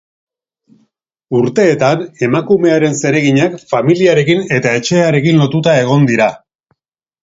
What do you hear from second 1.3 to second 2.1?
Urteetan